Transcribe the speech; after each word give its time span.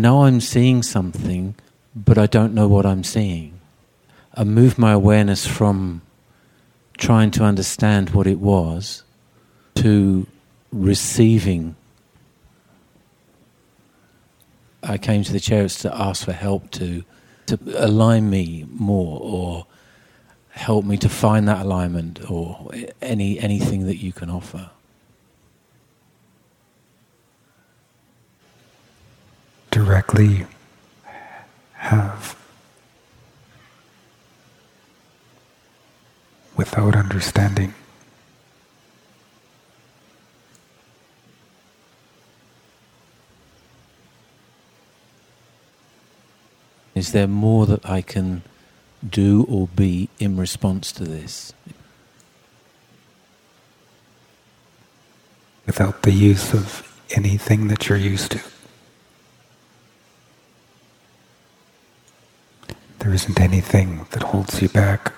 know 0.00 0.24
I'm 0.24 0.40
seeing 0.40 0.82
something, 0.82 1.54
but 1.94 2.18
I 2.18 2.26
don't 2.26 2.54
know 2.54 2.68
what 2.68 2.86
I'm 2.86 3.04
seeing. 3.04 3.60
I 4.34 4.44
move 4.44 4.78
my 4.78 4.92
awareness 4.92 5.46
from 5.46 6.02
trying 6.96 7.30
to 7.32 7.44
understand 7.44 8.10
what 8.10 8.26
it 8.26 8.38
was 8.38 9.02
to 9.76 10.26
receiving. 10.72 11.76
I 14.82 14.98
came 14.98 15.24
to 15.24 15.32
the 15.32 15.40
chariots 15.40 15.78
to 15.82 15.94
ask 15.94 16.24
for 16.24 16.32
help 16.32 16.70
to 16.72 17.04
to 17.46 17.58
align 17.76 18.28
me 18.28 18.66
more 18.68 19.18
or 19.22 19.66
help 20.50 20.84
me 20.84 20.96
to 20.98 21.08
find 21.08 21.48
that 21.48 21.64
alignment 21.64 22.30
or 22.30 22.70
any 23.00 23.38
anything 23.38 23.86
that 23.86 23.96
you 23.96 24.12
can 24.12 24.30
offer. 24.30 24.70
Directly 29.78 30.44
have 31.74 32.36
without 36.56 36.96
understanding. 36.96 37.74
Is 46.96 47.12
there 47.12 47.28
more 47.28 47.64
that 47.66 47.88
I 47.88 48.02
can 48.02 48.42
do 49.08 49.46
or 49.48 49.68
be 49.68 50.08
in 50.18 50.36
response 50.36 50.90
to 50.90 51.04
this? 51.04 51.52
Without 55.66 56.02
the 56.02 56.10
use 56.10 56.52
of 56.52 57.00
anything 57.14 57.68
that 57.68 57.88
you're 57.88 57.96
used 57.96 58.32
to. 58.32 58.40
There 63.08 63.14
isn't 63.14 63.40
anything 63.40 64.04
that 64.10 64.22
holds 64.22 64.60
you 64.60 64.68
back 64.68 65.14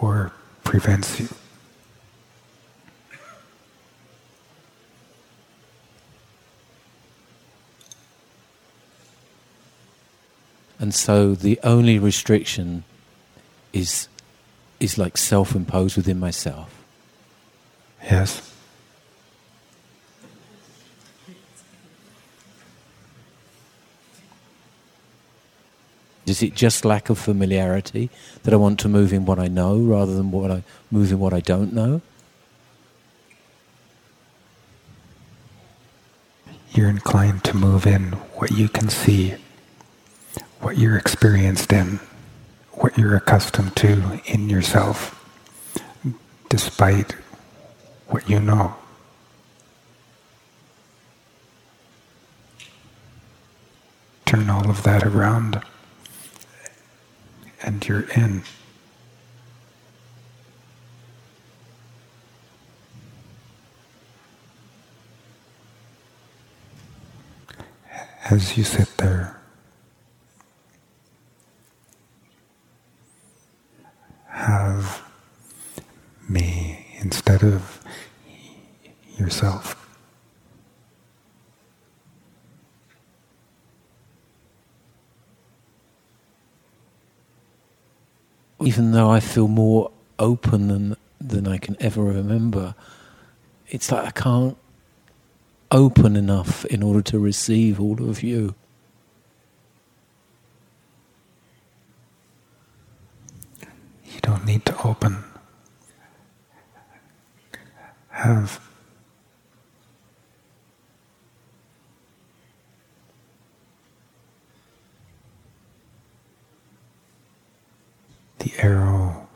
or 0.00 0.30
prevents 0.62 1.18
you. 1.18 1.28
And 10.78 10.94
so 10.94 11.34
the 11.34 11.58
only 11.64 11.98
restriction 11.98 12.84
is 13.72 14.06
is 14.78 14.96
like 14.96 15.16
self-imposed 15.16 15.96
within 15.96 16.20
myself. 16.20 16.84
Yes. 18.04 18.47
Is 26.28 26.42
it 26.42 26.54
just 26.54 26.84
lack 26.84 27.10
of 27.10 27.18
familiarity 27.18 28.10
that 28.42 28.52
I 28.52 28.56
want 28.56 28.78
to 28.80 28.88
move 28.88 29.12
in 29.12 29.24
what 29.24 29.38
I 29.38 29.48
know 29.48 29.78
rather 29.78 30.14
than 30.14 30.30
what 30.30 30.50
I 30.50 30.62
move 30.90 31.10
in 31.10 31.18
what 31.18 31.32
I 31.32 31.40
don't 31.40 31.72
know? 31.72 32.00
You're 36.72 36.90
inclined 36.90 37.44
to 37.44 37.56
move 37.56 37.86
in 37.86 38.12
what 38.36 38.50
you 38.52 38.68
can 38.68 38.88
see 38.88 39.34
what 40.60 40.76
you're 40.76 40.96
experienced 40.96 41.72
in, 41.72 42.00
what 42.72 42.96
you're 42.98 43.16
accustomed 43.16 43.74
to 43.76 44.20
in 44.26 44.48
yourself, 44.48 45.14
despite 46.48 47.12
what 48.08 48.28
you 48.28 48.40
know. 48.40 48.74
Turn 54.26 54.50
all 54.50 54.68
of 54.68 54.82
that 54.82 55.04
around, 55.04 55.62
and 57.68 57.86
you're 57.86 58.08
in. 58.16 58.42
As 68.30 68.56
you 68.56 68.64
sit 68.64 68.88
there, 68.96 69.38
have 74.28 75.02
me 76.26 76.86
instead 77.00 77.42
of 77.42 77.82
yourself. 79.18 79.77
Even 88.60 88.92
though 88.92 89.10
I 89.10 89.20
feel 89.20 89.48
more 89.48 89.90
open 90.18 90.68
than 90.68 90.96
than 91.20 91.46
I 91.46 91.58
can 91.58 91.76
ever 91.80 92.02
remember, 92.02 92.74
it's 93.68 93.90
like 93.92 94.06
I 94.06 94.10
can't 94.10 94.56
open 95.70 96.16
enough 96.16 96.64
in 96.66 96.82
order 96.82 97.02
to 97.02 97.18
receive 97.18 97.80
all 97.80 98.08
of 98.08 98.22
you. 98.22 98.54
You 104.04 104.20
don't 104.22 104.44
need 104.46 104.64
to 104.66 104.82
open. 104.86 105.24
Have 108.10 108.67
the 118.38 118.52
arrow 118.58 119.28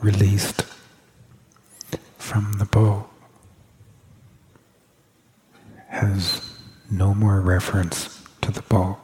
released 0.00 0.64
from 2.18 2.54
the 2.58 2.64
bow 2.66 3.06
has 5.88 6.56
no 6.90 7.14
more 7.14 7.40
reference 7.40 8.22
to 8.40 8.50
the 8.50 8.62
bow. 8.62 8.98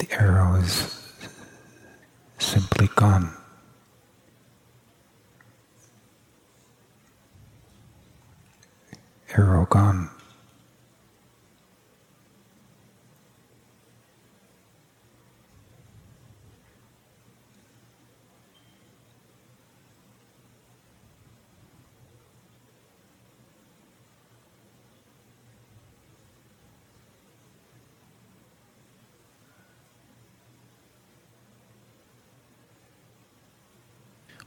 the 0.00 0.10
arrow 0.12 0.54
is 0.54 0.98
simply 2.38 2.88
gone. 2.96 3.30
Arrow 9.36 9.66
gone. 9.66 10.10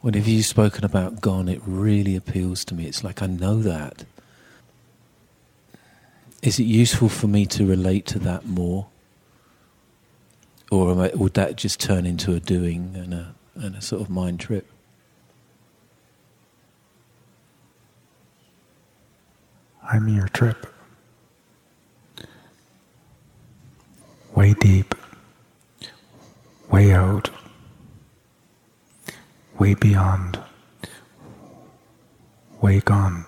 Whenever 0.04 0.30
you've 0.30 0.46
spoken 0.46 0.84
about 0.84 1.22
gone, 1.22 1.48
it 1.48 1.62
really 1.66 2.18
appeals 2.18 2.66
to 2.66 2.76
me. 2.76 2.86
It's 2.88 3.06
like 3.06 3.22
I 3.22 3.26
know 3.26 3.62
that. 3.62 4.04
Is 6.42 6.60
it 6.60 6.66
useful 6.66 7.08
for 7.08 7.28
me 7.28 7.46
to 7.46 7.66
relate 7.66 8.06
to 8.08 8.20
that 8.20 8.46
more? 8.46 8.88
Or 10.70 10.92
I, 11.02 11.12
would 11.16 11.36
that 11.36 11.56
just 11.56 11.80
turn 11.80 12.06
into 12.06 12.34
a 12.34 12.42
doing 12.42 12.92
and 12.96 13.14
a, 13.14 13.34
and 13.56 13.78
a 13.78 13.82
sort 13.82 14.02
of 14.02 14.10
mind 14.10 14.42
trip? 14.42 14.70
I'm 19.82 20.10
your 20.10 20.28
trip. 20.28 20.68
Way 24.36 24.54
deep, 24.60 24.96
way 26.70 26.92
out 26.92 27.30
way 29.64 29.76
beyond, 29.76 30.38
way 32.60 32.82
gone. 32.82 33.24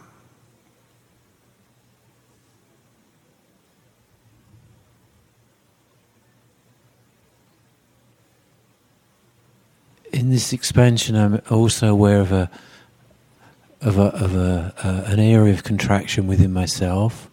In 10.12 10.30
this 10.30 10.52
expansion, 10.52 11.16
I'm 11.16 11.42
also 11.50 11.88
aware 11.88 12.20
of 12.20 12.34
a 12.34 12.52
of 13.80 13.98
a 13.98 14.02
of 14.02 14.36
a 14.36 14.74
uh, 14.84 15.04
an 15.14 15.22
area 15.22 15.54
of 15.54 15.64
contraction 15.64 16.28
within 16.28 16.52
myself. 16.52 17.30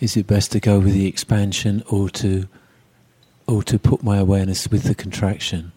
Is 0.00 0.14
it 0.14 0.26
best 0.26 0.52
to 0.52 0.60
go 0.60 0.78
with 0.78 0.92
the 0.92 1.06
expansion 1.06 1.82
or 1.88 2.10
to 2.10 2.48
or 3.46 3.62
to 3.62 3.78
put 3.78 4.02
my 4.02 4.18
awareness 4.18 4.68
with 4.68 4.82
the 4.82 4.94
contraction? 4.94 5.72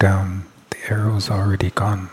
Down, 0.00 0.44
the 0.70 0.78
arrow's 0.90 1.30
already 1.30 1.70
gone. 1.70 2.08